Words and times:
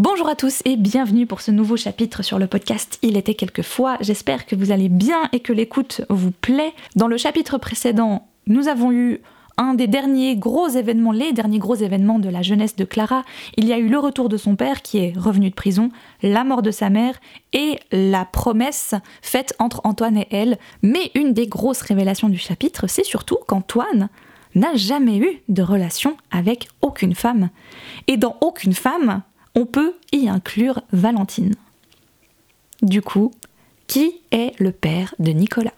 Bonjour 0.00 0.28
à 0.28 0.36
tous 0.36 0.62
et 0.64 0.76
bienvenue 0.76 1.26
pour 1.26 1.40
ce 1.40 1.50
nouveau 1.50 1.76
chapitre 1.76 2.22
sur 2.22 2.38
le 2.38 2.46
podcast 2.46 3.00
Il 3.02 3.16
était 3.16 3.34
quelquefois. 3.34 3.96
J'espère 4.00 4.46
que 4.46 4.54
vous 4.54 4.70
allez 4.70 4.88
bien 4.88 5.28
et 5.32 5.40
que 5.40 5.52
l'écoute 5.52 6.02
vous 6.08 6.30
plaît. 6.30 6.72
Dans 6.94 7.08
le 7.08 7.16
chapitre 7.16 7.58
précédent, 7.58 8.28
nous 8.46 8.68
avons 8.68 8.92
eu 8.92 9.20
un 9.56 9.74
des 9.74 9.88
derniers 9.88 10.36
gros 10.36 10.68
événements, 10.68 11.10
les 11.10 11.32
derniers 11.32 11.58
gros 11.58 11.74
événements 11.74 12.20
de 12.20 12.28
la 12.28 12.42
jeunesse 12.42 12.76
de 12.76 12.84
Clara. 12.84 13.24
Il 13.56 13.66
y 13.66 13.72
a 13.72 13.78
eu 13.78 13.88
le 13.88 13.98
retour 13.98 14.28
de 14.28 14.36
son 14.36 14.54
père 14.54 14.82
qui 14.82 14.98
est 14.98 15.18
revenu 15.18 15.50
de 15.50 15.54
prison, 15.56 15.90
la 16.22 16.44
mort 16.44 16.62
de 16.62 16.70
sa 16.70 16.90
mère 16.90 17.18
et 17.52 17.80
la 17.90 18.24
promesse 18.24 18.94
faite 19.20 19.56
entre 19.58 19.80
Antoine 19.82 20.18
et 20.18 20.28
elle. 20.30 20.58
Mais 20.80 21.10
une 21.16 21.32
des 21.32 21.48
grosses 21.48 21.82
révélations 21.82 22.28
du 22.28 22.38
chapitre, 22.38 22.86
c'est 22.86 23.04
surtout 23.04 23.38
qu'Antoine 23.48 24.10
n'a 24.54 24.76
jamais 24.76 25.18
eu 25.18 25.42
de 25.48 25.62
relation 25.62 26.16
avec 26.30 26.68
aucune 26.82 27.16
femme. 27.16 27.50
Et 28.06 28.16
dans 28.16 28.36
aucune 28.40 28.74
femme, 28.74 29.22
on 29.58 29.66
peut 29.66 29.94
y 30.12 30.28
inclure 30.28 30.82
Valentine. 30.92 31.56
Du 32.80 33.02
coup, 33.02 33.32
qui 33.88 34.20
est 34.30 34.52
le 34.60 34.70
père 34.70 35.16
de 35.18 35.32
Nicolas? 35.32 35.74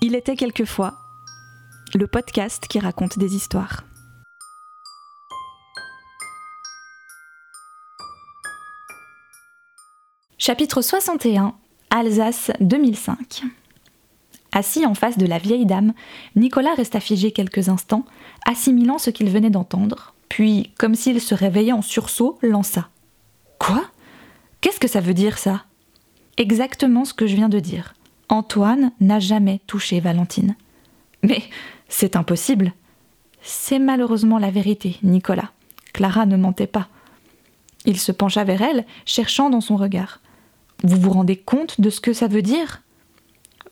Il 0.00 0.14
était 0.14 0.36
quelquefois 0.36 0.94
le 1.94 2.06
podcast 2.06 2.66
qui 2.66 2.78
raconte 2.78 3.18
des 3.18 3.34
histoires. 3.34 3.84
Chapitre 10.38 10.80
61 10.80 11.54
Alsace 11.90 12.52
2005 12.60 13.42
Assis 14.52 14.84
en 14.84 14.94
face 14.94 15.18
de 15.18 15.26
la 15.26 15.38
vieille 15.38 15.66
dame, 15.66 15.94
Nicolas 16.36 16.74
resta 16.74 17.00
figé 17.00 17.32
quelques 17.32 17.68
instants, 17.68 18.04
assimilant 18.46 18.98
ce 18.98 19.10
qu'il 19.10 19.30
venait 19.30 19.50
d'entendre, 19.50 20.14
puis, 20.28 20.70
comme 20.78 20.94
s'il 20.94 21.20
se 21.20 21.34
réveillait 21.34 21.72
en 21.72 21.82
sursaut, 21.82 22.38
lança. 22.42 22.88
Quoi? 23.58 23.84
Qu'est-ce 24.62 24.80
que 24.80 24.88
ça 24.88 25.00
veut 25.00 25.12
dire 25.12 25.36
ça? 25.36 25.64
Exactement 26.38 27.04
ce 27.04 27.12
que 27.12 27.26
je 27.26 27.36
viens 27.36 27.50
de 27.50 27.60
dire. 27.60 27.94
Antoine 28.30 28.92
n'a 29.00 29.20
jamais 29.20 29.60
touché 29.66 30.00
Valentine. 30.00 30.56
Mais 31.22 31.42
c'est 31.88 32.16
impossible. 32.16 32.72
C'est 33.42 33.78
malheureusement 33.78 34.38
la 34.38 34.50
vérité, 34.50 34.98
Nicolas. 35.02 35.52
Clara 35.92 36.24
ne 36.24 36.36
mentait 36.36 36.66
pas. 36.66 36.88
Il 37.84 37.98
se 37.98 38.12
pencha 38.12 38.44
vers 38.44 38.62
elle, 38.62 38.86
cherchant 39.04 39.50
dans 39.50 39.60
son 39.60 39.76
regard. 39.76 40.20
Vous 40.82 40.98
vous 40.98 41.10
rendez 41.10 41.36
compte 41.36 41.80
de 41.80 41.90
ce 41.90 42.00
que 42.00 42.12
ça 42.12 42.26
veut 42.26 42.40
dire? 42.40 42.82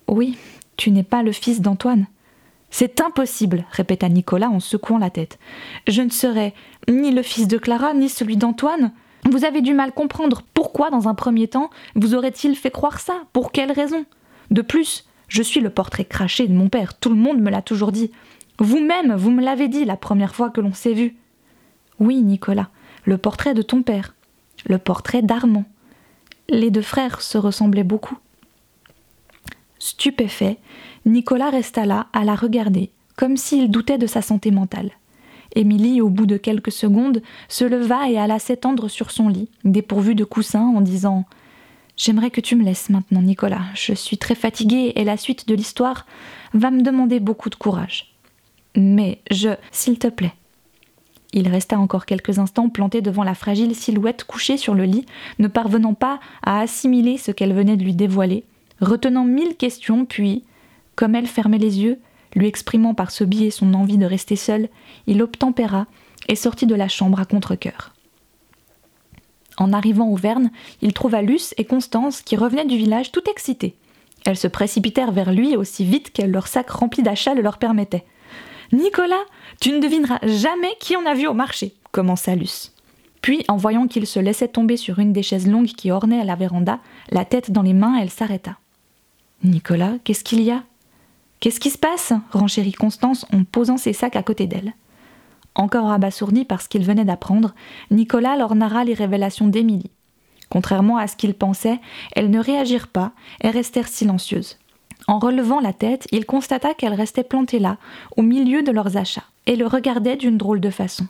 Oui, 0.09 0.37
tu 0.81 0.91
n'es 0.91 1.03
pas 1.03 1.23
le 1.23 1.31
fils 1.31 1.61
d'Antoine. 1.61 2.07
C'est 2.71 3.03
impossible, 3.03 3.67
répéta 3.71 4.09
Nicolas 4.09 4.49
en 4.49 4.61
secouant 4.61 4.97
la 4.97 5.11
tête. 5.11 5.39
Je 5.87 6.01
ne 6.01 6.09
serai 6.09 6.55
ni 6.89 7.11
le 7.11 7.23
fils 7.23 7.47
de 7.47 7.59
Clara, 7.59 7.93
ni 7.93 8.09
celui 8.09 8.39
d'Antoine. 8.39 8.93
Vous 9.31 9.45
avez 9.45 9.61
du 9.61 9.75
mal 9.75 9.93
comprendre 9.93 10.41
pourquoi, 10.55 10.89
dans 10.89 11.07
un 11.07 11.15
premier 11.15 11.49
temps, 11.49 11.69
vous 11.97 12.15
aurait-il 12.15 12.57
fait 12.57 12.71
croire 12.71 12.99
ça? 12.99 13.13
Pour 13.35 13.53
quelle 13.53 13.73
raison? 13.73 14.07
De 14.51 14.63
plus, 14.63 15.07
je 15.29 15.43
suis 15.43 15.61
le 15.61 15.69
portrait 15.69 16.07
craché 16.07 16.49
de 16.49 16.55
mon 16.55 16.71
père, 16.71 16.99
tout 16.99 17.11
le 17.11 17.15
monde 17.15 17.41
me 17.41 17.51
l'a 17.51 17.61
toujours 17.61 17.93
dit. 17.93 18.11
Vous-même, 18.59 19.15
vous 19.15 19.31
me 19.31 19.43
l'avez 19.43 19.69
dit 19.69 19.85
la 19.85 19.99
première 19.99 20.35
fois 20.35 20.49
que 20.49 20.63
l'on 20.63 20.73
s'est 20.73 20.95
vu. 20.95 21.15
Oui, 21.99 22.23
Nicolas, 22.23 22.71
le 23.05 23.19
portrait 23.19 23.53
de 23.53 23.61
ton 23.61 23.83
père, 23.83 24.15
le 24.65 24.79
portrait 24.79 25.21
d'Armand. 25.21 25.65
Les 26.49 26.71
deux 26.71 26.81
frères 26.81 27.21
se 27.21 27.37
ressemblaient 27.37 27.85
beaucoup. 27.85 28.17
Stupéfait, 29.81 30.59
Nicolas 31.07 31.51
resta 31.51 31.87
là 31.87 32.07
à 32.13 32.23
la 32.23 32.35
regarder, 32.35 32.91
comme 33.17 33.39
s'il 33.39 33.71
doutait 33.71 33.99
de 33.99 34.07
sa 34.07 34.21
santé 34.23 34.51
mentale. 34.51 34.91
Émilie, 35.57 36.03
au 36.03 36.11
bout 36.11 36.27
de 36.27 36.37
quelques 36.37 36.71
secondes, 36.71 37.23
se 37.49 37.65
leva 37.65 38.09
et 38.09 38.19
alla 38.19 38.39
s'étendre 38.39 38.89
sur 38.89 39.11
son 39.11 39.29
lit, 39.29 39.49
dépourvu 39.65 40.15
de 40.15 40.23
coussin, 40.23 40.61
en 40.61 40.83
disant 40.83 41.25
J'aimerais 41.97 42.31
que 42.31 42.43
tu 42.43 42.57
me 42.57 42.65
laisses 42.65 42.91
maintenant, 42.91 43.23
Nicolas. 43.23 43.65
Je 43.75 43.95
suis 43.95 44.19
très 44.19 44.35
fatiguée 44.35 44.93
et 44.97 45.05
la 45.05 45.17
suite 45.17 45.49
de 45.49 45.55
l'histoire 45.55 46.07
va 46.55 46.71
me 46.71 46.83
demander 46.83 47.19
beaucoup 47.19 47.51
de 47.51 47.57
courage. 47.57 48.15
Mais 48.77 49.21
je. 49.31 49.51
S'il 49.73 49.99
te 49.99 50.09
plaît. 50.09 50.35
Il 51.33 51.49
resta 51.49 51.79
encore 51.79 52.07
quelques 52.07 52.39
instants 52.39 52.69
planté 52.69 53.01
devant 53.03 53.25
la 53.25 53.35
fragile 53.35 53.75
silhouette 53.75 54.25
couchée 54.25 54.57
sur 54.57 54.75
le 54.75 54.85
lit, 54.85 55.07
ne 55.39 55.49
parvenant 55.49 55.95
pas 55.95 56.21
à 56.43 56.61
assimiler 56.61 57.19
ce 57.19 57.31
qu'elle 57.33 57.55
venait 57.55 57.77
de 57.77 57.85
lui 57.85 57.95
dévoiler, 57.95 58.45
retenant 58.81 59.25
mille 59.25 59.57
questions, 59.57 60.05
puis, 60.05 60.45
comme 60.97 61.15
elle 61.15 61.27
fermait 61.27 61.59
les 61.59 61.81
yeux, 61.81 61.99
lui 62.35 62.47
exprimant 62.47 62.95
par 62.95 63.11
ce 63.11 63.25
biais 63.25 63.51
son 63.51 63.75
envie 63.75 63.99
de 63.99 64.07
rester 64.07 64.37
seul, 64.37 64.69
il 65.07 65.23
obtempéra 65.23 65.87
et 66.29 66.37
sortit 66.37 66.67
de 66.67 66.75
la 66.75 66.89
chambre 66.89 67.21
à 67.21 67.25
contre-coeur. 67.25 67.95
En 69.59 69.73
arrivant 69.73 70.09
au 70.09 70.17
Verne, 70.17 70.51
il 70.81 70.93
trouva 70.93 71.23
Luce 71.23 71.55
et 71.59 71.65
Constance 71.65 72.23
qui 72.23 72.37
revenaient 72.37 72.65
du 72.65 72.77
village 72.77 73.13
tout 73.13 73.29
excités. 73.29 73.77
Elles 74.25 74.37
se 74.37 74.49
précipitèrent 74.49 75.13
vers 75.13 75.33
lui 75.33 75.57
aussi 75.57 75.85
vite 75.85 76.13
que 76.13 76.23
leur 76.23 76.47
sac 76.47 76.71
rempli 76.71 77.03
d'achats 77.03 77.35
le 77.35 77.43
leur 77.43 77.59
permettait. 77.59 78.05
Nicolas, 78.73 79.25
tu 79.61 79.73
ne 79.73 79.81
devineras 79.81 80.21
jamais 80.23 80.75
qui 80.79 80.97
on 80.97 81.05
a 81.05 81.15
vu 81.15 81.27
au 81.27 81.35
marché, 81.35 81.75
commença 81.91 82.37
Luce. 82.37 82.73
Puis, 83.21 83.45
en 83.49 83.57
voyant 83.57 83.87
qu'il 83.87 84.07
se 84.07 84.21
laissait 84.21 84.49
tomber 84.49 84.77
sur 84.77 84.99
une 84.99 85.13
des 85.13 85.23
chaises 85.23 85.49
longues 85.49 85.67
qui 85.67 85.91
ornaient 85.91 86.25
la 86.25 86.37
véranda, 86.37 86.79
la 87.11 87.25
tête 87.25 87.51
dans 87.51 87.63
les 87.63 87.75
mains, 87.75 87.99
elle 88.01 88.11
s'arrêta. 88.11 88.57
Nicolas, 89.43 89.95
qu'est-ce 90.05 90.25
qu'il 90.25 90.43
y 90.43 90.51
a? 90.51 90.65
Qu'est-ce 91.41 91.61
qui 91.61 91.71
se 91.71 91.79
passe? 91.79 92.13
Renchérit 92.33 92.73
Constance 92.73 93.25
en 93.33 93.45
posant 93.45 93.79
ses 93.79 93.95
sacs 93.95 94.17
à 94.17 94.23
côté 94.23 94.47
d'elle. 94.47 94.75
Encore 95.55 95.91
abasourdi 95.91 96.45
par 96.45 96.61
ce 96.61 96.69
qu'il 96.69 96.85
venait 96.85 97.07
d'apprendre, 97.07 97.55
Nicolas 97.91 98.37
leur 98.37 98.55
narra 98.55 98.85
les 98.85 98.95
révélations 98.95 99.49
d'Émilie. 99.49 99.91
Contrairement 100.51 100.99
à 100.99 101.07
ce 101.07 101.17
qu'il 101.17 101.35
pensait, 101.35 101.81
elles 102.13 102.31
ne 102.31 102.39
réagirent 102.39 102.89
pas 102.89 103.13
et 103.41 103.49
restèrent 103.49 103.89
silencieuses. 103.89 104.59
En 105.07 105.19
relevant 105.19 105.61
la 105.61 105.73
tête, 105.73 106.07
il 106.13 106.27
constata 106.27 106.75
qu'elles 106.75 106.95
restaient 106.95 107.25
plantées 107.25 107.59
là, 107.59 107.79
au 108.17 108.23
milieu 108.23 108.63
de 108.63 108.73
leurs 108.73 108.97
achats, 108.97 109.25
et 109.47 109.57
le 109.57 109.67
regardaient 109.67 110.17
d'une 110.17 110.37
drôle 110.37 110.61
de 110.61 110.71
façon. 110.71 111.07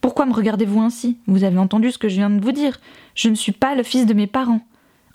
Pourquoi 0.00 0.26
me 0.26 0.32
regardez-vous 0.32 0.80
ainsi? 0.80 1.18
Vous 1.26 1.42
avez 1.42 1.58
entendu 1.58 1.90
ce 1.90 1.98
que 1.98 2.08
je 2.08 2.16
viens 2.16 2.30
de 2.30 2.42
vous 2.42 2.52
dire. 2.52 2.78
Je 3.16 3.28
ne 3.28 3.34
suis 3.34 3.52
pas 3.52 3.74
le 3.74 3.82
fils 3.82 4.06
de 4.06 4.14
mes 4.14 4.28
parents. 4.28 4.60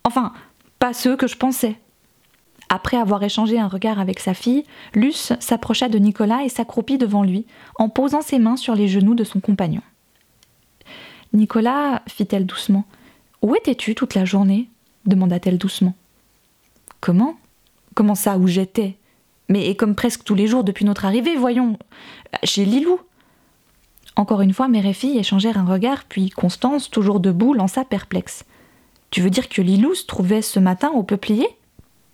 Enfin, 0.04 0.34
pas 0.80 0.94
ceux 0.94 1.16
que 1.16 1.28
je 1.28 1.38
pensais. 1.38 1.78
Après 2.74 2.98
avoir 2.98 3.22
échangé 3.22 3.60
un 3.60 3.68
regard 3.68 4.00
avec 4.00 4.20
sa 4.20 4.34
fille, 4.34 4.64
Luce 4.96 5.34
s'approcha 5.40 5.90
de 5.90 6.00
Nicolas 6.00 6.42
et 6.44 6.50
s'accroupit 6.50 6.98
devant 6.98 7.22
lui, 7.22 7.46
en 7.76 7.88
posant 7.88 8.24
ses 8.24 8.40
mains 8.40 8.58
sur 8.58 8.74
les 8.74 8.88
genoux 8.88 9.14
de 9.14 9.24
son 9.24 9.40
compagnon. 9.40 9.84
Nicolas, 11.34 12.02
fit-elle 12.08 12.48
doucement, 12.48 12.86
où 13.44 13.56
étais-tu 13.56 13.94
toute 13.94 14.16
la 14.16 14.26
journée? 14.26 14.70
demanda-t-elle 15.06 15.60
doucement. 15.60 15.94
Comment? 17.00 17.36
Comment 17.94 18.16
ça, 18.16 18.40
où 18.40 18.48
j'étais? 18.48 18.98
Mais 19.50 19.76
comme 19.76 19.94
presque 19.94 20.24
tous 20.24 20.34
les 20.34 20.48
jours 20.48 20.64
depuis 20.64 20.86
notre 20.86 21.06
arrivée, 21.06 21.36
voyons, 21.36 21.78
chez 22.44 22.66
Lilou. 22.66 23.00
Encore 24.16 24.42
une 24.42 24.54
fois, 24.54 24.68
mère 24.68 24.88
et 24.88 24.94
fille 24.94 25.20
échangèrent 25.20 25.60
un 25.60 25.72
regard, 25.72 26.06
puis 26.06 26.32
Constance, 26.32 26.90
toujours 26.90 27.20
debout, 27.20 27.54
lança 27.54 27.86
perplexe. 27.86 28.46
Tu 29.12 29.22
veux 29.22 29.30
dire 29.30 29.48
que 29.48 29.62
Lilou 29.62 29.94
se 29.94 30.08
trouvait 30.08 30.42
ce 30.42 30.60
matin 30.60 30.90
au 30.90 31.04
peuplier? 31.04 31.48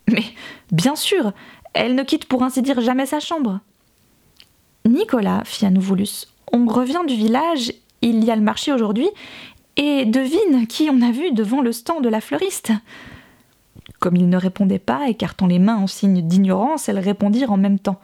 mais 0.14 0.24
bien 0.72 0.96
sûr, 0.96 1.32
elle 1.74 1.96
ne 1.96 2.04
quitte 2.04 2.26
pour 2.26 2.44
ainsi 2.44 2.62
dire 2.62 2.82
jamais 2.82 3.06
sa 3.06 3.20
chambre. 3.20 3.60
Nicolas, 4.86 5.44
fit 5.46 5.66
à 5.66 5.70
nouveau 5.70 5.96
Luce, 5.96 6.34
on 6.52 6.66
revient 6.66 7.02
du 7.08 7.16
village, 7.16 7.74
il 8.02 8.24
y 8.24 8.32
a 8.32 8.36
le 8.36 8.42
marché 8.42 8.72
aujourd'hui, 8.72 9.10
et 9.76 10.06
devine 10.06 10.68
qui 10.68 10.90
on 10.92 11.02
a 11.02 11.12
vu 11.12 11.32
devant 11.32 11.62
le 11.62 11.72
stand 11.72 12.04
de 12.04 12.10
la 12.10 12.22
fleuriste. 12.22 12.72
Comme 14.00 14.16
il 14.16 14.30
ne 14.30 14.38
répondait 14.38 14.80
pas, 14.80 15.10
écartant 15.10 15.48
les 15.48 15.60
mains 15.60 15.78
en 15.78 15.88
signe 15.88 16.22
d'ignorance, 16.22 16.90
elles 16.90 17.00
répondirent 17.00 17.52
en 17.52 17.58
même 17.58 17.80
temps. 17.80 18.00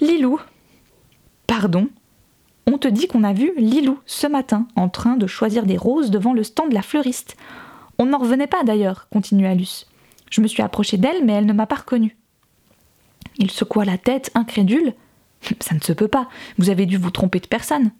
Lilou. 0.00 0.38
Pardon 1.46 1.88
On 2.66 2.76
te 2.76 2.88
dit 2.88 3.06
qu'on 3.06 3.24
a 3.24 3.32
vu 3.32 3.52
Lilou 3.56 3.98
ce 4.04 4.26
matin 4.26 4.68
en 4.76 4.88
train 4.88 5.16
de 5.16 5.26
choisir 5.26 5.64
des 5.64 5.78
roses 5.78 6.10
devant 6.10 6.34
le 6.34 6.44
stand 6.44 6.68
de 6.68 6.74
la 6.74 6.82
fleuriste. 6.82 7.36
On 7.98 8.06
n'en 8.06 8.18
revenait 8.18 8.46
pas 8.46 8.62
d'ailleurs, 8.64 9.08
continua 9.08 9.54
Luce. 9.54 9.86
Je 10.30 10.40
me 10.40 10.46
suis 10.46 10.62
approché 10.62 10.96
d'elle, 10.96 11.24
mais 11.24 11.32
elle 11.32 11.46
ne 11.46 11.52
m'a 11.52 11.66
pas 11.66 11.76
reconnue. 11.76 12.16
Il 13.38 13.50
secoua 13.50 13.84
la 13.84 13.98
tête, 13.98 14.30
incrédule. 14.34 14.94
Ça 15.60 15.74
ne 15.74 15.80
se 15.80 15.92
peut 15.92 16.08
pas. 16.08 16.28
Vous 16.58 16.70
avez 16.70 16.86
dû 16.86 16.96
vous 16.96 17.10
tromper 17.10 17.40
de 17.40 17.46
personne. 17.46 17.92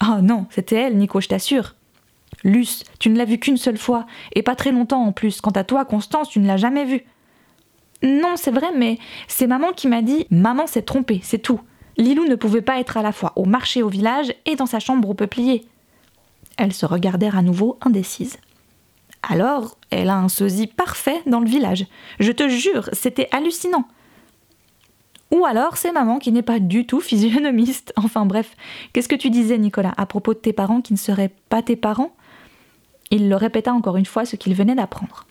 Ah 0.00 0.20
non, 0.22 0.46
c'était 0.50 0.76
elle, 0.76 0.96
Nico, 0.96 1.20
je 1.20 1.28
t'assure. 1.28 1.74
Luce, 2.42 2.84
tu 2.98 3.08
ne 3.08 3.16
l'as 3.16 3.24
vue 3.24 3.38
qu'une 3.38 3.56
seule 3.56 3.78
fois, 3.78 4.06
et 4.34 4.42
pas 4.42 4.56
très 4.56 4.72
longtemps 4.72 5.04
en 5.04 5.12
plus. 5.12 5.40
Quant 5.40 5.50
à 5.50 5.64
toi, 5.64 5.84
Constance, 5.84 6.28
tu 6.28 6.40
ne 6.40 6.46
l'as 6.46 6.56
jamais 6.56 6.84
vue. 6.84 7.04
Non, 8.02 8.36
c'est 8.36 8.50
vrai, 8.50 8.66
mais 8.76 8.98
c'est 9.28 9.46
maman 9.46 9.72
qui 9.72 9.88
m'a 9.88 10.02
dit 10.02 10.26
Maman 10.30 10.66
s'est 10.66 10.82
trompée, 10.82 11.20
c'est 11.22 11.38
tout. 11.38 11.60
Lilou 11.96 12.26
ne 12.26 12.34
pouvait 12.34 12.60
pas 12.60 12.80
être 12.80 12.96
à 12.96 13.02
la 13.02 13.12
fois 13.12 13.32
au 13.36 13.44
marché 13.44 13.82
au 13.82 13.88
village 13.88 14.34
et 14.46 14.56
dans 14.56 14.66
sa 14.66 14.80
chambre 14.80 15.08
au 15.08 15.14
peuplier. 15.14 15.64
Elles 16.56 16.72
se 16.72 16.86
regardèrent 16.86 17.38
à 17.38 17.42
nouveau 17.42 17.78
indécises. 17.80 18.38
Alors, 19.28 19.78
elle 19.90 20.10
a 20.10 20.16
un 20.16 20.28
sosie 20.28 20.66
parfait 20.66 21.22
dans 21.26 21.40
le 21.40 21.48
village. 21.48 21.86
Je 22.20 22.32
te 22.32 22.48
jure, 22.48 22.88
c'était 22.92 23.28
hallucinant. 23.32 23.86
Ou 25.30 25.46
alors 25.46 25.76
c'est 25.76 25.92
maman 25.92 26.18
qui 26.18 26.30
n'est 26.30 26.42
pas 26.42 26.60
du 26.60 26.86
tout 26.86 27.00
physionomiste. 27.00 27.92
Enfin 27.96 28.26
bref, 28.26 28.54
qu'est-ce 28.92 29.08
que 29.08 29.14
tu 29.14 29.30
disais 29.30 29.58
Nicolas 29.58 29.94
à 29.96 30.06
propos 30.06 30.34
de 30.34 30.38
tes 30.38 30.52
parents 30.52 30.80
qui 30.80 30.92
ne 30.92 30.98
seraient 30.98 31.32
pas 31.48 31.62
tes 31.62 31.76
parents? 31.76 32.14
Il 33.10 33.28
le 33.28 33.36
répéta 33.36 33.72
encore 33.72 33.96
une 33.96 34.06
fois 34.06 34.24
ce 34.24 34.36
qu'il 34.36 34.54
venait 34.54 34.74
d'apprendre. 34.74 35.26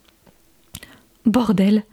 Bordel 1.26 1.84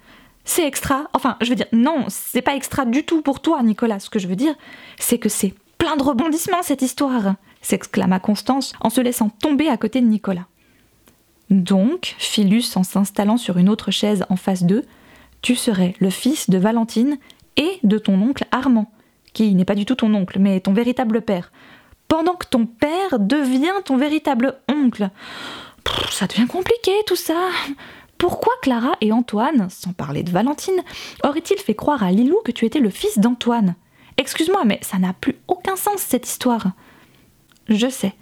C'est 0.45 0.67
extra 0.67 1.09
Enfin, 1.13 1.37
je 1.41 1.51
veux 1.51 1.55
dire, 1.55 1.69
non, 1.73 2.07
c'est 2.09 2.43
pas 2.43 2.57
extra 2.57 2.85
du 2.85 3.05
tout 3.05 3.23
pour 3.23 3.41
toi, 3.41 3.63
Nicolas. 3.63 4.01
Ce 4.01 4.11
que 4.11 4.19
je 4.19 4.27
veux 4.27 4.37
dire, 4.37 4.55
c'est 4.99 5.19
que 5.19 5.29
c'est 5.29 5.55
plein 5.79 5.97
de 5.97 6.03
rebondissements 6.03 6.63
cette 6.63 6.83
histoire 6.83 7.35
s'exclama 7.63 8.21
Constance 8.21 8.73
en 8.81 8.91
se 8.91 9.01
laissant 9.01 9.29
tomber 9.29 9.69
à 9.69 9.77
côté 9.77 10.01
de 10.01 10.07
Nicolas. 10.07 10.47
Donc, 11.51 12.15
Philus 12.19 12.77
en 12.77 12.85
s'installant 12.85 13.37
sur 13.37 13.59
une 13.59 13.69
autre 13.69 13.91
chaise 13.91 14.25
en 14.29 14.37
face 14.37 14.63
d'eux, 14.63 14.85
tu 15.43 15.57
serais 15.57 15.95
le 15.99 16.11
fils 16.11 16.49
de 16.49 16.59
Valentine 16.59 17.19
et 17.57 17.79
de 17.83 17.99
ton 17.99 18.21
oncle 18.23 18.47
Armand, 18.53 18.91
qui 19.33 19.55
n'est 19.55 19.65
pas 19.65 19.75
du 19.75 19.85
tout 19.85 19.97
ton 19.97 20.15
oncle, 20.15 20.39
mais 20.39 20.61
ton 20.61 20.73
véritable 20.73 21.23
père, 21.23 21.51
pendant 22.09 22.35
que 22.35 22.47
ton 22.47 22.67
père 22.67 23.19
devient 23.19 23.83
ton 23.85 23.97
véritable 23.97 24.59
oncle. 24.69 25.11
ça 26.11 26.27
devient 26.27 26.47
compliqué 26.47 26.93
tout 27.07 27.17
ça. 27.17 27.49
Pourquoi 28.19 28.53
Clara 28.63 28.93
et 29.01 29.13
Antoine, 29.13 29.69
sans 29.71 29.93
parler 29.93 30.23
de 30.23 30.31
Valentine, 30.31 30.83
auraient-ils 31.25 31.59
fait 31.59 31.75
croire 31.75 32.03
à 32.03 32.13
Lilou 32.13 32.39
que 32.45 32.53
tu 32.53 32.67
étais 32.67 32.79
le 32.79 32.91
fils 32.91 33.19
d'Antoine? 33.19 33.75
Excuse-moi, 34.19 34.65
mais 34.67 34.79
ça 34.83 34.99
n'a 34.99 35.15
plus 35.15 35.37
aucun 35.49 35.77
sens 35.77 36.01
cette 36.01 36.29
histoire. 36.29 36.73
Je 37.69 37.89
sais. 37.89 38.13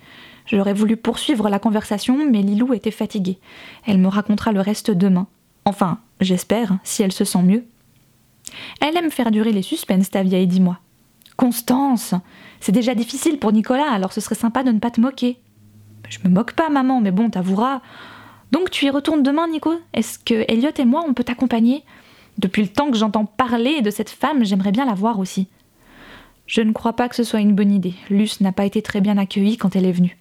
J'aurais 0.51 0.75
voulu 0.75 0.97
poursuivre 0.97 1.49
la 1.51 1.59
conversation, 1.59 2.29
mais 2.31 2.43
Lilou 2.43 2.73
était 2.73 2.91
fatiguée. 2.91 3.39
Elle 3.87 3.99
me 3.99 4.09
racontera 4.09 4.53
le 4.53 4.61
reste 4.61 4.91
demain. 4.91 5.27
Enfin, 5.65 5.99
j'espère, 6.21 6.79
si 6.85 7.03
elle 7.03 7.13
se 7.13 7.25
sent 7.25 7.43
mieux. 7.43 7.65
Elle 8.81 8.97
aime 8.97 9.11
faire 9.11 9.31
durer 9.31 9.53
les 9.53 9.63
suspens, 9.63 10.09
ta 10.11 10.23
vieille, 10.23 10.47
dis-moi. 10.47 10.79
Constance 11.37 12.15
C'est 12.61 12.73
déjà 12.73 12.95
difficile 12.95 13.39
pour 13.39 13.53
Nicolas, 13.53 13.91
alors 13.91 14.13
ce 14.13 14.23
serait 14.23 14.35
sympa 14.35 14.63
de 14.63 14.73
ne 14.73 14.79
pas 14.79 14.91
te 14.91 15.01
moquer. 15.01 15.39
Je 16.09 16.19
me 16.25 16.31
moque 16.31 16.53
pas, 16.53 16.71
maman, 16.71 17.03
mais 17.03 17.11
bon, 17.11 17.29
t'avoueras. 17.29 17.83
Donc 18.51 18.71
tu 18.71 18.87
y 18.87 18.91
retournes 18.91 19.23
demain, 19.23 19.49
Nico? 19.49 19.75
Est-ce 19.93 20.19
que 20.19 20.45
Elliot 20.49 20.71
et 20.79 20.85
moi, 20.87 21.05
on 21.07 21.13
peut 21.13 21.25
t'accompagner? 21.25 21.85
Depuis 22.39 22.63
le 22.63 22.69
temps 22.69 22.91
que 22.91 22.97
j'entends 22.97 23.27
parler 23.27 23.83
de 23.83 23.91
cette 23.91 24.11
femme, 24.11 24.45
j'aimerais 24.45 24.73
bien 24.73 24.87
la 24.87 24.95
voir 24.95 25.19
aussi. 25.19 25.49
Je 26.47 26.63
ne 26.63 26.73
crois 26.73 26.95
pas 26.95 27.11
que 27.11 27.17
ce 27.17 27.25
soit 27.25 27.41
une 27.41 27.55
bonne 27.55 27.73
idée. 27.73 27.95
Luce 28.09 28.41
n'a 28.41 28.53
pas 28.53 28.65
été 28.65 28.81
très 28.81 29.03
bien 29.03 29.19
accueillie 29.19 29.59
quand 29.59 29.77
elle 29.77 29.85
est 29.85 29.93
venue. 29.93 30.17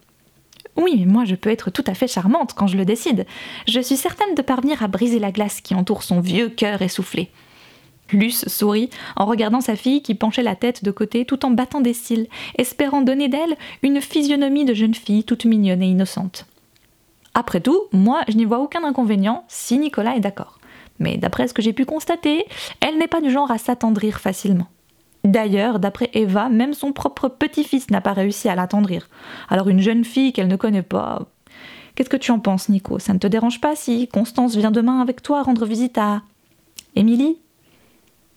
Oui, 0.77 0.95
mais 0.99 1.11
moi 1.11 1.25
je 1.25 1.35
peux 1.35 1.49
être 1.49 1.71
tout 1.71 1.83
à 1.87 1.95
fait 1.95 2.07
charmante 2.07 2.53
quand 2.53 2.67
je 2.67 2.77
le 2.77 2.85
décide. 2.85 3.25
Je 3.67 3.79
suis 3.79 3.97
certaine 3.97 4.35
de 4.35 4.41
parvenir 4.41 4.83
à 4.83 4.87
briser 4.87 5.19
la 5.19 5.31
glace 5.31 5.59
qui 5.59 5.75
entoure 5.75 6.03
son 6.03 6.21
vieux 6.21 6.49
cœur 6.49 6.81
essoufflé. 6.81 7.29
Luce 8.13 8.47
sourit 8.47 8.89
en 9.15 9.25
regardant 9.25 9.59
sa 9.59 9.75
fille 9.75 10.01
qui 10.01 10.15
penchait 10.15 10.43
la 10.43 10.55
tête 10.55 10.83
de 10.83 10.91
côté 10.91 11.25
tout 11.25 11.45
en 11.45 11.51
battant 11.51 11.81
des 11.81 11.93
cils, 11.93 12.27
espérant 12.57 13.01
donner 13.01 13.27
d'elle 13.27 13.57
une 13.81 14.01
physionomie 14.01 14.65
de 14.65 14.73
jeune 14.73 14.93
fille 14.93 15.23
toute 15.23 15.45
mignonne 15.45 15.81
et 15.81 15.87
innocente. 15.87 16.45
Après 17.33 17.59
tout, 17.59 17.83
moi 17.91 18.21
je 18.27 18.37
n'y 18.37 18.45
vois 18.45 18.59
aucun 18.59 18.83
inconvénient 18.83 19.43
si 19.47 19.77
Nicolas 19.77 20.15
est 20.15 20.21
d'accord. 20.21 20.59
Mais 20.99 21.17
d'après 21.17 21.47
ce 21.47 21.53
que 21.53 21.61
j'ai 21.61 21.73
pu 21.73 21.85
constater, 21.85 22.45
elle 22.79 22.97
n'est 22.97 23.07
pas 23.07 23.21
du 23.21 23.31
genre 23.31 23.51
à 23.51 23.57
s'attendrir 23.57 24.19
facilement. 24.19 24.67
D'ailleurs, 25.23 25.79
d'après 25.79 26.09
Eva, 26.13 26.49
même 26.49 26.73
son 26.73 26.93
propre 26.93 27.27
petit-fils 27.27 27.89
n'a 27.89 28.01
pas 28.01 28.13
réussi 28.13 28.49
à 28.49 28.55
l'attendrir. 28.55 29.09
Alors 29.49 29.69
une 29.69 29.81
jeune 29.81 30.05
fille 30.05 30.33
qu'elle 30.33 30.47
ne 30.47 30.55
connaît 30.55 30.83
pas. 30.83 31.27
Qu'est-ce 31.95 32.09
que 32.09 32.17
tu 32.17 32.31
en 32.31 32.39
penses, 32.39 32.69
Nico? 32.69 32.99
Ça 32.99 33.13
ne 33.13 33.19
te 33.19 33.27
dérange 33.27 33.59
pas 33.59 33.75
si 33.75 34.07
Constance 34.07 34.55
vient 34.55 34.71
demain 34.71 35.01
avec 35.01 35.21
toi 35.21 35.43
rendre 35.43 35.65
visite 35.65 35.97
à. 35.97 36.21
Émilie? 36.95 37.37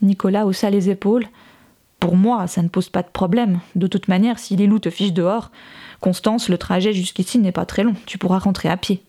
Nicolas 0.02 0.46
haussa 0.46 0.70
les 0.70 0.88
épaules. 0.88 1.26
Pour 2.00 2.16
moi, 2.16 2.46
ça 2.46 2.62
ne 2.62 2.68
pose 2.68 2.88
pas 2.88 3.02
de 3.02 3.08
problème. 3.08 3.60
De 3.74 3.86
toute 3.86 4.08
manière, 4.08 4.38
si 4.38 4.56
les 4.56 4.66
loups 4.66 4.78
te 4.78 4.90
fichent 4.90 5.12
dehors, 5.12 5.50
Constance, 6.00 6.48
le 6.48 6.56
trajet 6.56 6.94
jusqu'ici 6.94 7.38
n'est 7.38 7.52
pas 7.52 7.66
très 7.66 7.82
long. 7.82 7.94
Tu 8.06 8.16
pourras 8.16 8.38
rentrer 8.38 8.70
à 8.70 8.78
pied. 8.78 9.02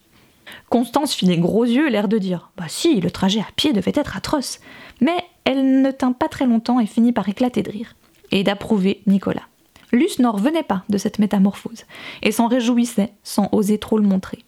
Constance 0.69 1.13
fit 1.13 1.25
les 1.25 1.37
gros 1.37 1.63
yeux, 1.63 1.89
l'air 1.89 2.09
de 2.09 2.17
dire 2.17 2.51
Bah 2.57 2.65
si, 2.67 2.99
le 2.99 3.09
trajet 3.09 3.39
à 3.39 3.47
pied 3.55 3.71
devait 3.71 3.93
être 3.95 4.17
atroce. 4.17 4.59
Mais 4.99 5.20
elle 5.45 5.81
ne 5.81 5.91
tint 5.91 6.11
pas 6.11 6.27
très 6.27 6.45
longtemps 6.45 6.79
et 6.79 6.85
finit 6.85 7.11
par 7.11 7.27
éclater 7.27 7.63
de 7.63 7.71
rire, 7.71 7.95
et 8.31 8.43
d'approuver 8.43 9.01
Nicolas. 9.07 9.47
Luce 9.91 10.19
n'en 10.19 10.31
revenait 10.31 10.63
pas 10.63 10.83
de 10.89 10.97
cette 10.97 11.19
métamorphose, 11.19 11.85
et 12.21 12.31
s'en 12.31 12.47
réjouissait 12.47 13.11
sans 13.23 13.49
oser 13.51 13.77
trop 13.77 13.97
le 13.97 14.07
montrer. 14.07 14.39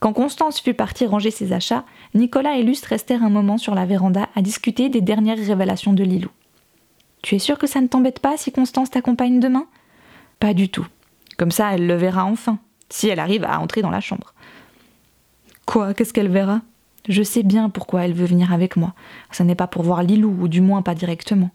Quand 0.00 0.14
Constance 0.14 0.60
fut 0.60 0.72
partie 0.72 1.04
ranger 1.04 1.30
ses 1.30 1.52
achats, 1.52 1.84
Nicolas 2.14 2.56
et 2.56 2.62
Luce 2.62 2.84
restèrent 2.86 3.22
un 3.22 3.28
moment 3.28 3.58
sur 3.58 3.74
la 3.74 3.84
véranda 3.84 4.28
à 4.34 4.40
discuter 4.40 4.88
des 4.88 5.02
dernières 5.02 5.36
révélations 5.36 5.92
de 5.92 6.02
Lilou. 6.02 6.30
Tu 7.22 7.34
es 7.34 7.38
sûr 7.38 7.58
que 7.58 7.66
ça 7.66 7.82
ne 7.82 7.86
t'embête 7.86 8.18
pas 8.18 8.38
si 8.38 8.50
Constance 8.50 8.90
t'accompagne 8.90 9.40
demain? 9.40 9.66
Pas 10.38 10.54
du 10.54 10.70
tout. 10.70 10.86
Comme 11.36 11.50
ça, 11.50 11.74
elle 11.74 11.86
le 11.86 11.96
verra 11.96 12.24
enfin, 12.24 12.58
si 12.88 13.08
elle 13.08 13.20
arrive 13.20 13.44
à 13.44 13.60
entrer 13.60 13.82
dans 13.82 13.90
la 13.90 14.00
chambre. 14.00 14.32
Quoi? 15.66 15.92
Qu'est-ce 15.92 16.14
qu'elle 16.14 16.30
verra? 16.30 16.62
Je 17.08 17.22
sais 17.22 17.42
bien 17.42 17.70
pourquoi 17.70 18.04
elle 18.04 18.12
veut 18.12 18.26
venir 18.26 18.52
avec 18.52 18.76
moi. 18.76 18.94
Ce 19.32 19.42
n'est 19.42 19.54
pas 19.54 19.66
pour 19.66 19.82
voir 19.82 20.02
Lilou, 20.02 20.36
ou 20.40 20.48
du 20.48 20.60
moins 20.60 20.82
pas 20.82 20.94
directement. 20.94 21.50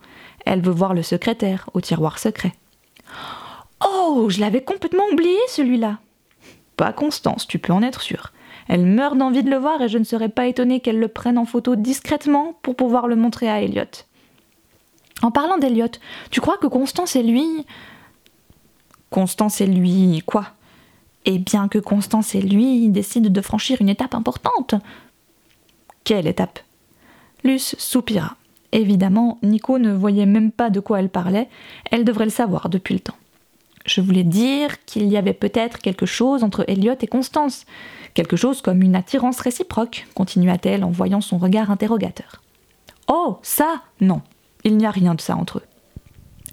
Elle 0.45 0.62
veut 0.62 0.71
voir 0.71 0.94
le 0.94 1.03
secrétaire, 1.03 1.69
au 1.74 1.81
tiroir 1.81 2.19
secret. 2.19 2.53
Oh, 3.86 4.27
je 4.30 4.39
l'avais 4.39 4.63
complètement 4.63 5.06
oublié, 5.12 5.38
celui-là. 5.50 6.00
Pas 6.77 6.94
Constance, 6.94 7.47
tu 7.47 7.59
peux 7.59 7.74
en 7.74 7.83
être 7.83 8.01
sûre. 8.01 8.31
Elle 8.68 8.86
meurt 8.86 9.18
d'envie 9.18 9.44
de 9.44 9.50
le 9.50 9.57
voir 9.57 9.81
et 9.81 9.89
je 9.89 9.97
ne 9.97 10.03
serais 10.03 10.30
pas 10.30 10.47
étonnée 10.47 10.80
qu'elle 10.80 11.00
le 11.00 11.07
prenne 11.07 11.38
en 11.38 11.45
photo 11.45 11.75
discrètement 11.75 12.57
pour 12.63 12.75
pouvoir 12.75 13.07
le 13.07 13.15
montrer 13.15 13.50
à 13.50 13.62
Elliot. 13.62 13.83
En 15.21 15.31
parlant 15.31 15.57
d'Elliot, 15.57 15.91
tu 16.31 16.41
crois 16.41 16.57
que 16.57 16.68
Constance 16.68 17.15
et 17.15 17.24
lui. 17.24 17.45
Constance 19.09 19.62
et 19.62 19.68
lui, 19.68 20.21
quoi? 20.25 20.48
Eh 21.25 21.39
bien 21.39 21.68
que 21.68 21.80
Constance 21.80 22.36
et 22.36 22.41
lui 22.41 22.89
décident 22.89 23.30
de 23.30 23.41
franchir 23.41 23.81
une 23.81 23.89
étape 23.89 24.15
importante. 24.15 24.75
Quelle 26.06 26.28
étape 26.28 26.60
Luce 27.44 27.75
soupira. 27.80 28.38
Évidemment, 28.72 29.40
Nico 29.42 29.80
ne 29.80 29.92
voyait 29.92 30.28
même 30.28 30.52
pas 30.52 30.69
de 30.69 30.80
quoi 30.80 31.00
elle 31.00 31.10
parlait, 31.10 31.50
elle 31.90 32.06
devrait 32.06 32.25
le 32.25 32.31
savoir 32.31 32.69
depuis 32.69 32.94
le 32.94 33.00
temps. 33.00 33.16
Je 33.88 34.02
voulais 34.02 34.24
dire 34.24 34.86
qu'il 34.86 35.07
y 35.07 35.18
avait 35.18 35.34
peut-être 35.34 35.80
quelque 35.80 36.06
chose 36.06 36.44
entre 36.44 36.63
Elliot 36.68 36.96
et 37.02 37.07
Constance, 37.07 37.66
quelque 38.13 38.36
chose 38.36 38.62
comme 38.62 38.84
une 38.84 38.96
attirance 38.96 39.40
réciproque, 39.40 40.06
continua-t-elle 40.13 40.84
en 40.84 40.92
voyant 40.92 41.22
son 41.22 41.40
regard 41.40 41.72
interrogateur. 41.72 42.44
Oh, 43.08 43.40
ça 43.42 43.81
Non, 44.00 44.22
il 44.63 44.78
n'y 44.78 44.86
a 44.86 44.92
rien 44.92 45.16
de 45.16 45.22
ça 45.22 45.36
entre 45.36 45.58
eux. 45.58 45.66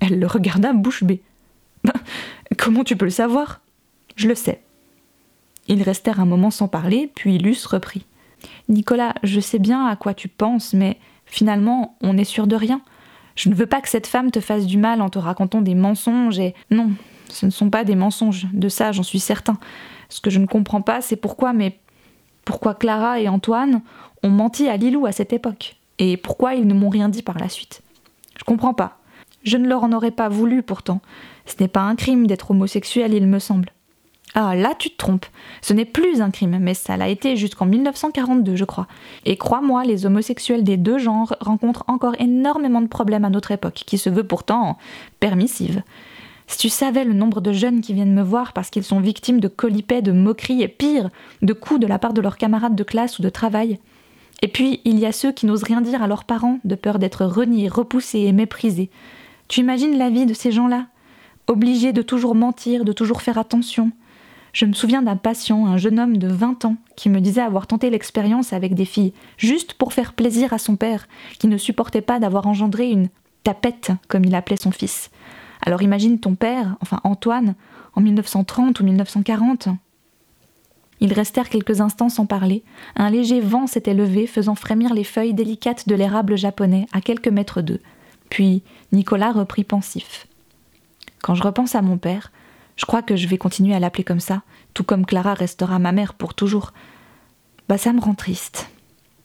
Elle 0.01 0.19
le 0.19 0.27
regarda 0.27 0.73
bouche 0.73 1.05
bée. 1.05 1.23
Comment 2.57 2.85
tu 2.85 2.97
peux 2.97 3.05
le 3.05 3.11
savoir? 3.11 3.61
Je 4.17 4.29
le 4.29 4.35
sais. 4.35 4.63
Ils 5.69 5.83
restèrent 5.83 6.21
un 6.21 6.27
moment 6.27 6.51
sans 6.51 6.69
parler, 6.69 7.11
puis 7.15 7.37
Luce 7.37 7.67
reprit. 7.67 8.07
Nicolas, 8.69 9.15
je 9.23 9.41
sais 9.41 9.59
bien 9.59 9.87
à 9.87 9.97
quoi 9.97 10.15
tu 10.15 10.29
penses, 10.29 10.73
mais 10.75 10.99
finalement, 11.27 11.97
on 12.01 12.15
n'est 12.15 12.25
sûr 12.25 12.47
de 12.47 12.57
rien. 12.57 12.81
Je 13.37 13.49
ne 13.49 13.55
veux 13.55 13.67
pas 13.67 13.81
que 13.81 13.89
cette 13.89 14.07
femme 14.07 14.31
te 14.31 14.41
fasse 14.41 14.67
du 14.67 14.77
mal 14.77 15.01
en 15.01 15.09
te 15.09 15.19
racontant 15.19 15.63
des 15.63 15.75
mensonges 15.75 16.39
et. 16.39 16.55
Non, 16.71 16.91
ce 17.29 17.47
ne 17.47 17.51
sont 17.51 17.71
pas 17.71 17.85
des 17.85 17.95
mensonges, 17.95 18.47
de 18.53 18.69
ça 18.69 18.93
j'en 18.93 19.03
suis 19.03 19.21
certain. 19.21 19.59
Ce 20.09 20.21
que 20.21 20.31
je 20.31 20.39
ne 20.39 20.47
comprends 20.47 20.83
pas, 20.83 21.01
c'est 21.01 21.17
pourquoi, 21.17 21.53
mais 21.53 21.79
pourquoi 22.45 22.75
Clara 22.75 23.21
et 23.21 23.29
Antoine 23.29 23.81
ont 24.23 24.31
menti 24.31 24.69
à 24.69 24.77
Lilou 24.77 25.07
à 25.07 25.13
cette 25.13 25.33
époque 25.33 25.77
Et 25.99 26.17
pourquoi 26.17 26.55
ils 26.55 26.67
ne 26.67 26.75
m'ont 26.75 26.91
rien 26.91 27.09
dit 27.09 27.23
par 27.23 27.39
la 27.39 27.49
suite 27.49 27.83
Je 28.39 28.45
comprends 28.45 28.75
pas. 28.75 28.99
Je 29.45 29.57
ne 29.57 29.67
leur 29.67 29.83
en 29.83 29.93
aurais 29.93 30.11
pas 30.11 30.29
voulu 30.29 30.63
pourtant. 30.63 31.01
Ce 31.47 31.55
n'est 31.61 31.69
pas 31.69 31.81
un 31.81 31.97
crime 31.97 32.27
d'être 32.27 32.51
homosexuel, 32.51 33.15
il 33.15 33.27
me 33.27 33.39
semble. 33.39 33.71
Ah, 34.35 34.55
là 34.55 34.75
tu 34.79 34.91
te 34.91 34.97
trompes. 34.97 35.27
Ce 35.61 35.75
n'est 35.75 35.85
plus 35.85 36.23
un 36.23 36.31
crime, 36.31 36.59
mais 36.59 36.75
ça 36.75 36.97
l'a 36.97 37.09
été 37.09 37.37
jusqu'en 37.37 37.67
1942, 37.67 38.57
je 38.57 38.65
crois. 38.65 38.87
Et 39.27 39.37
crois-moi, 39.37 39.85
les 39.85 40.07
homosexuels 40.07 40.65
des 40.65 40.79
deux 40.79 40.99
genres 40.99 41.37
rencontrent 41.41 41.85
encore 41.87 42.15
énormément 42.19 42.81
de 42.81 42.87
problèmes 42.87 43.27
à 43.27 43.31
notre 43.31 43.51
époque, 43.51 43.83
qui 43.87 43.99
se 43.99 44.09
veut 44.09 44.25
pourtant 44.25 44.79
permissive. 45.21 45.83
Si 46.47 46.59
tu 46.59 46.69
savais 46.71 47.05
le 47.05 47.13
nombre 47.13 47.41
de 47.41 47.53
jeunes 47.53 47.81
qui 47.81 47.93
viennent 47.93 48.15
me 48.15 48.23
voir 48.23 48.53
parce 48.53 48.71
qu'ils 48.71 48.85
sont 48.85 49.01
victimes 49.01 49.41
de 49.41 49.49
colipets, 49.49 50.03
de 50.03 50.13
moqueries 50.13 50.63
et 50.63 50.69
pire, 50.69 51.11
de 51.43 51.53
coups 51.53 51.81
de 51.81 51.87
la 51.87 51.99
part 51.99 52.13
de 52.15 52.21
leurs 52.21 52.39
camarades 52.39 52.75
de 52.75 52.85
classe 52.85 53.19
ou 53.19 53.23
de 53.23 53.29
travail. 53.29 53.79
Et 54.43 54.49
puis, 54.49 54.81
il 54.85 54.99
y 54.99 55.07
a 55.07 55.13
ceux 55.13 55.33
qui 55.33 55.47
n'osent 55.47 55.63
rien 55.63 55.81
dire 55.81 56.03
à 56.03 56.09
leurs 56.09 56.25
parents, 56.25 56.59
de 56.65 56.75
peur 56.75 56.99
d'être 56.99 57.25
reniés, 57.25 57.69
repoussés 57.69 58.21
et 58.21 58.33
méprisés. 58.33 58.91
Tu 59.49 59.61
imagines 59.61 59.97
la 59.97 60.11
vie 60.11 60.27
de 60.27 60.35
ces 60.35 60.53
gens-là? 60.53 60.87
Obligés 61.47 61.93
de 61.93 62.03
toujours 62.03 62.35
mentir, 62.35 62.85
de 62.85 62.93
toujours 62.93 63.23
faire 63.23 63.39
attention, 63.39 63.93
je 64.53 64.67
me 64.67 64.75
souviens 64.75 65.03
d'un 65.03 65.17
patient, 65.17 65.67
un 65.67 65.79
jeune 65.79 65.99
homme 65.99 66.19
de 66.19 66.29
20 66.29 66.67
ans, 66.67 66.77
qui 66.97 67.09
me 67.09 67.21
disait 67.21 67.41
avoir 67.41 67.67
tenté 67.67 67.89
l'expérience 67.89 68.53
avec 68.53 68.75
des 68.75 68.85
filles, 68.85 69.15
juste 69.39 69.75
pour 69.75 69.93
faire 69.93 70.13
plaisir 70.13 70.53
à 70.53 70.59
son 70.59 70.77
père, 70.77 71.09
qui 71.39 71.47
ne 71.47 71.57
supportait 71.57 72.03
pas 72.03 72.19
d'avoir 72.19 72.47
engendré 72.47 72.91
une 72.91 73.09
tapette, 73.45 73.93
comme 74.09 74.25
il 74.25 74.35
appelait 74.35 74.57
son 74.57 74.71
fils. 74.71 75.11
Alors 75.65 75.83
imagine 75.83 76.19
ton 76.19 76.35
père, 76.35 76.77
enfin 76.81 77.01
Antoine, 77.05 77.55
en 77.95 78.01
1930 78.01 78.79
ou 78.81 78.85
1940. 78.85 79.69
Ils 81.01 81.13
restèrent 81.13 81.49
quelques 81.49 81.81
instants 81.81 82.09
sans 82.09 82.27
parler. 82.27 82.63
Un 82.95 83.11
léger 83.11 83.41
vent 83.41 83.67
s'était 83.67 83.95
levé, 83.95 84.27
faisant 84.27 84.55
frémir 84.55 84.95
les 84.95 85.05
feuilles 85.05 85.35
délicates 85.35 85.89
de 85.89 85.95
l'érable 85.95 86.37
japonais 86.37 86.87
à 86.93 87.01
quelques 87.01 87.29
mètres 87.29 87.61
d'eux. 87.61 87.81
Puis 88.29 88.63
Nicolas 88.93 89.33
reprit 89.33 89.65
pensif. 89.65 90.27
Quand 91.23 91.35
je 91.35 91.43
repense 91.43 91.75
à 91.75 91.83
mon 91.83 91.99
père, 91.99 92.33
je 92.77 92.87
crois 92.87 93.03
que 93.03 93.17
je 93.17 93.27
vais 93.27 93.39
continuer 93.39 93.75
à 93.75 93.81
l'appeler 93.81 94.05
comme 94.05 94.21
ça, 94.21 94.43
tout 94.75 94.85
comme 94.85 95.07
Clara 95.07 95.35
restera 95.35 95.79
ma 95.79 95.93
mère 95.93 96.15
pour 96.15 96.35
toujours. 96.35 96.73
Bah 97.69 97.79
ça 97.79 97.93
me 97.93 98.01
rend 98.01 98.15
triste. 98.15 98.69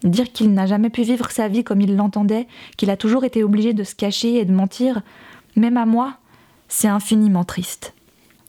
Dire 0.04 0.32
qu'il 0.32 0.54
n'a 0.54 0.68
jamais 0.68 0.89
pu 0.89 1.01
vivre 1.01 1.32
sa 1.32 1.48
vie 1.48 1.63
comme 1.63 1.82
il 1.82 1.96
l'entendait, 1.96 2.48
qu'il 2.77 2.89
a 2.89 2.98
toujours 2.98 3.24
été 3.24 3.44
obligé 3.44 3.74
de 3.74 3.84
se 3.84 3.96
cacher 3.96 4.36
et 4.36 4.46
de 4.46 4.54
mentir, 4.54 5.01
même 5.56 5.77
à 5.77 5.86
moi, 5.86 6.18
c'est 6.68 6.88
infiniment 6.88 7.44
triste. 7.44 7.94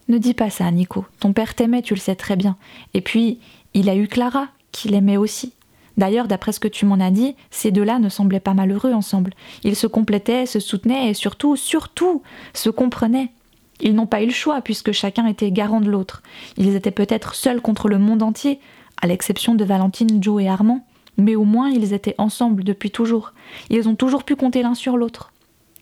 Ne 0.08 0.18
dis 0.18 0.34
pas 0.34 0.50
ça, 0.50 0.70
Nico. 0.70 1.06
Ton 1.20 1.32
père 1.32 1.54
t'aimait, 1.54 1.82
tu 1.82 1.94
le 1.94 2.00
sais 2.00 2.16
très 2.16 2.36
bien. 2.36 2.56
Et 2.94 3.00
puis, 3.00 3.40
il 3.74 3.88
a 3.88 3.96
eu 3.96 4.08
Clara, 4.08 4.48
qu'il 4.72 4.94
aimait 4.94 5.16
aussi. 5.16 5.52
D'ailleurs, 5.96 6.28
d'après 6.28 6.52
ce 6.52 6.60
que 6.60 6.68
tu 6.68 6.86
m'en 6.86 7.00
as 7.00 7.10
dit, 7.10 7.34
ces 7.50 7.72
deux-là 7.72 7.98
ne 7.98 8.08
semblaient 8.08 8.40
pas 8.40 8.54
malheureux 8.54 8.92
ensemble. 8.92 9.34
Ils 9.64 9.76
se 9.76 9.86
complétaient, 9.86 10.46
se 10.46 10.60
soutenaient 10.60 11.10
et 11.10 11.14
surtout, 11.14 11.56
surtout, 11.56 12.22
se 12.54 12.70
comprenaient. 12.70 13.32
Ils 13.80 13.94
n'ont 13.94 14.06
pas 14.06 14.22
eu 14.22 14.26
le 14.26 14.32
choix 14.32 14.60
puisque 14.60 14.92
chacun 14.92 15.26
était 15.26 15.50
garant 15.50 15.80
de 15.80 15.90
l'autre. 15.90 16.22
Ils 16.56 16.74
étaient 16.74 16.90
peut-être 16.90 17.34
seuls 17.34 17.60
contre 17.60 17.88
le 17.88 17.98
monde 17.98 18.22
entier, 18.22 18.60
à 19.00 19.06
l'exception 19.06 19.54
de 19.54 19.64
Valentine, 19.64 20.22
Joe 20.22 20.42
et 20.42 20.48
Armand, 20.48 20.84
mais 21.16 21.36
au 21.36 21.44
moins 21.44 21.70
ils 21.70 21.92
étaient 21.92 22.14
ensemble 22.18 22.64
depuis 22.64 22.90
toujours. 22.90 23.32
Ils 23.70 23.88
ont 23.88 23.94
toujours 23.94 24.24
pu 24.24 24.36
compter 24.36 24.62
l'un 24.62 24.74
sur 24.74 24.96
l'autre. 24.96 25.32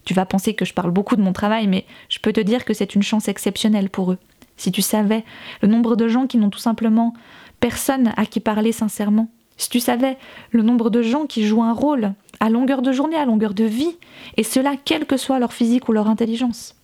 Tu 0.05 0.15
vas 0.15 0.27
penser 0.27 0.55
que 0.55 0.65
je 0.65 0.75
parle 0.75 0.91
beaucoup 0.93 1.17
de 1.17 1.23
mon 1.23 1.33
travail, 1.33 1.67
mais 1.67 1.85
je 2.09 2.19
peux 2.21 2.33
te 2.33 2.41
dire 2.41 2.65
que 2.65 2.75
c'est 2.75 2.95
une 2.95 3.03
chance 3.03 3.29
exceptionnelle 3.29 3.91
pour 3.91 4.13
eux. 4.13 4.19
Si 4.57 4.73
tu 4.73 4.83
savais 4.83 5.25
le 5.63 5.69
nombre 5.69 5.97
de 5.97 6.09
gens 6.09 6.27
qui 6.27 6.39
n'ont 6.39 6.51
tout 6.51 6.59
simplement 6.59 7.13
personne 7.61 8.13
à 8.17 8.25
qui 8.25 8.41
parler 8.41 8.73
sincèrement, 8.73 9.29
si 9.57 9.69
tu 9.69 9.81
savais 9.81 10.19
le 10.51 10.63
nombre 10.63 10.91
de 10.91 11.03
gens 11.03 11.27
qui 11.27 11.47
jouent 11.47 11.63
un 11.63 11.73
rôle 11.73 12.13
à 12.41 12.51
longueur 12.51 12.83
de 12.83 12.93
journée, 12.93 13.17
à 13.17 13.25
longueur 13.25 13.55
de 13.55 13.65
vie, 13.65 13.97
et 14.37 14.43
cela 14.43 14.75
quel 14.83 15.07
que 15.07 15.17
soit 15.17 15.39
leur 15.39 15.53
physique 15.53 15.89
ou 15.89 15.93
leur 15.93 16.09
intelligence. 16.09 16.75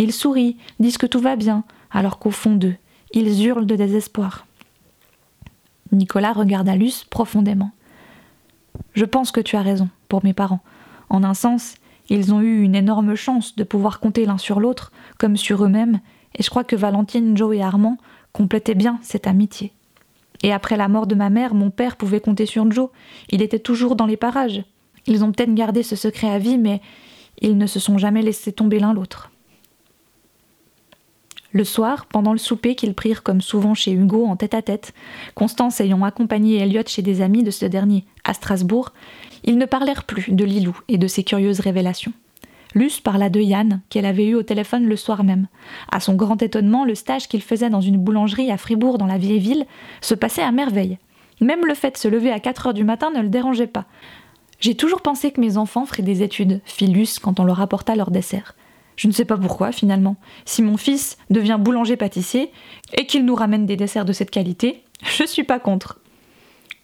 Ils 0.00 0.14
sourient, 0.14 0.56
disent 0.78 0.96
que 0.96 1.04
tout 1.04 1.20
va 1.20 1.36
bien, 1.36 1.62
alors 1.90 2.18
qu'au 2.18 2.30
fond 2.30 2.54
d'eux, 2.54 2.76
ils 3.12 3.44
hurlent 3.44 3.66
de 3.66 3.76
désespoir. 3.76 4.46
Nicolas 5.92 6.32
regarda 6.32 6.74
Luce 6.74 7.04
profondément. 7.04 7.70
Je 8.94 9.04
pense 9.04 9.30
que 9.30 9.42
tu 9.42 9.56
as 9.56 9.62
raison, 9.62 9.90
pour 10.08 10.24
mes 10.24 10.32
parents. 10.32 10.62
En 11.10 11.22
un 11.22 11.34
sens, 11.34 11.74
ils 12.08 12.32
ont 12.32 12.40
eu 12.40 12.62
une 12.62 12.74
énorme 12.74 13.14
chance 13.14 13.56
de 13.56 13.62
pouvoir 13.62 14.00
compter 14.00 14.24
l'un 14.24 14.38
sur 14.38 14.58
l'autre, 14.58 14.90
comme 15.18 15.36
sur 15.36 15.62
eux-mêmes, 15.62 16.00
et 16.34 16.42
je 16.42 16.48
crois 16.48 16.64
que 16.64 16.76
Valentine, 16.76 17.36
Joe 17.36 17.54
et 17.54 17.62
Armand 17.62 17.98
complétaient 18.32 18.74
bien 18.74 18.98
cette 19.02 19.26
amitié. 19.26 19.70
Et 20.42 20.50
après 20.50 20.78
la 20.78 20.88
mort 20.88 21.08
de 21.08 21.14
ma 21.14 21.28
mère, 21.28 21.52
mon 21.52 21.68
père 21.68 21.96
pouvait 21.96 22.20
compter 22.20 22.46
sur 22.46 22.72
Joe. 22.72 22.88
Il 23.28 23.42
était 23.42 23.58
toujours 23.58 23.96
dans 23.96 24.06
les 24.06 24.16
parages. 24.16 24.64
Ils 25.06 25.24
ont 25.24 25.32
peut-être 25.32 25.54
gardé 25.54 25.82
ce 25.82 25.94
secret 25.94 26.30
à 26.30 26.38
vie, 26.38 26.56
mais 26.56 26.80
ils 27.42 27.58
ne 27.58 27.66
se 27.66 27.78
sont 27.78 27.98
jamais 27.98 28.22
laissés 28.22 28.52
tomber 28.52 28.78
l'un 28.78 28.94
l'autre. 28.94 29.30
Le 31.52 31.64
soir, 31.64 32.06
pendant 32.06 32.32
le 32.32 32.38
souper 32.38 32.76
qu'ils 32.76 32.94
prirent 32.94 33.24
comme 33.24 33.40
souvent 33.40 33.74
chez 33.74 33.92
Hugo 33.92 34.24
en 34.24 34.36
tête-à-tête, 34.36 34.92
Constance 35.34 35.80
ayant 35.80 36.04
accompagné 36.04 36.58
Elliot 36.58 36.84
chez 36.86 37.02
des 37.02 37.22
amis 37.22 37.42
de 37.42 37.50
ce 37.50 37.66
dernier 37.66 38.04
à 38.22 38.34
Strasbourg, 38.34 38.92
ils 39.42 39.58
ne 39.58 39.66
parlèrent 39.66 40.04
plus 40.04 40.30
de 40.30 40.44
Lilou 40.44 40.78
et 40.88 40.98
de 40.98 41.08
ses 41.08 41.24
curieuses 41.24 41.60
révélations. 41.60 42.12
Luce 42.74 43.00
parla 43.00 43.30
de 43.30 43.40
Yann, 43.40 43.80
qu'elle 43.88 44.06
avait 44.06 44.26
eu 44.26 44.36
au 44.36 44.44
téléphone 44.44 44.86
le 44.86 44.94
soir 44.94 45.24
même. 45.24 45.48
À 45.90 45.98
son 45.98 46.14
grand 46.14 46.40
étonnement, 46.40 46.84
le 46.84 46.94
stage 46.94 47.26
qu'il 47.26 47.42
faisait 47.42 47.70
dans 47.70 47.80
une 47.80 47.98
boulangerie 47.98 48.52
à 48.52 48.56
Fribourg 48.56 48.96
dans 48.96 49.06
la 49.06 49.18
vieille 49.18 49.40
ville 49.40 49.66
se 50.00 50.14
passait 50.14 50.42
à 50.42 50.52
merveille. 50.52 50.98
Même 51.40 51.66
le 51.66 51.74
fait 51.74 51.92
de 51.92 51.96
se 51.96 52.06
lever 52.06 52.30
à 52.30 52.38
4 52.38 52.68
heures 52.68 52.74
du 52.74 52.84
matin 52.84 53.10
ne 53.10 53.22
le 53.22 53.28
dérangeait 53.28 53.66
pas. 53.66 53.86
J'ai 54.60 54.76
toujours 54.76 55.00
pensé 55.00 55.32
que 55.32 55.40
mes 55.40 55.56
enfants 55.56 55.86
feraient 55.86 56.02
des 56.02 56.22
études, 56.22 56.60
fit 56.64 56.86
Luce 56.86 57.18
quand 57.18 57.40
on 57.40 57.44
leur 57.44 57.60
apporta 57.60 57.96
leur 57.96 58.12
dessert. 58.12 58.54
Je 59.00 59.08
ne 59.08 59.12
sais 59.12 59.24
pas 59.24 59.38
pourquoi 59.38 59.72
finalement. 59.72 60.16
Si 60.44 60.60
mon 60.60 60.76
fils 60.76 61.16
devient 61.30 61.56
boulanger-pâtissier 61.58 62.52
et 62.92 63.06
qu'il 63.06 63.24
nous 63.24 63.34
ramène 63.34 63.64
des 63.64 63.76
desserts 63.76 64.04
de 64.04 64.12
cette 64.12 64.30
qualité, 64.30 64.84
je 65.02 65.24
suis 65.24 65.42
pas 65.42 65.58
contre. 65.58 66.00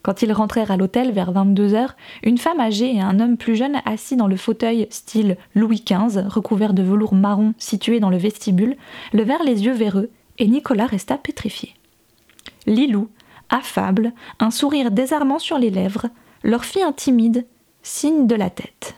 Quand 0.01 0.23
ils 0.23 0.33
rentrèrent 0.33 0.71
à 0.71 0.79
l'hôtel 0.79 1.13
vers 1.13 1.31
22 1.31 1.75
heures, 1.75 1.95
une 2.23 2.39
femme 2.39 2.59
âgée 2.59 2.95
et 2.95 3.03
un 3.03 3.21
homme 3.21 3.37
plus 3.37 3.55
jeune 3.55 3.83
assis 3.85 4.17
dans 4.17 4.29
le 4.29 4.39
fauteuil 4.39 4.87
style 4.89 5.37
Louis 5.55 5.85
XV, 5.87 6.23
recouvert 6.27 6.73
de 6.73 6.83
velours 6.83 7.13
marron 7.13 7.53
situé 7.59 8.01
dans 8.01 8.09
le 8.09 8.17
vestibule, 8.17 8.79
levèrent 9.13 9.45
les 9.45 9.67
yeux 9.67 9.75
vers 9.75 9.99
eux 9.99 10.09
et 10.39 10.47
Nicolas 10.47 10.87
resta 10.87 11.19
pétrifié. 11.19 11.75
Lilou, 12.65 13.11
affable, 13.51 14.15
un 14.41 14.51
sourire 14.51 14.91
désarmant 14.91 15.39
sur 15.39 15.59
les 15.59 15.71
lèvres, 15.71 16.07
leur 16.43 16.65
fit 16.65 16.83
un 16.83 16.93
timide 16.93 17.45
signe 17.83 18.27
de 18.27 18.37
la 18.37 18.49
tête. 18.49 18.95